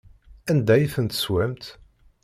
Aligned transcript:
Anda 0.49 0.71
ay 0.75 0.85
ten-teswamt? 0.93 1.63